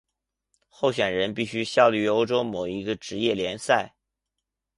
[0.67, 3.93] 候选人必须效力于欧洲某一职业联赛。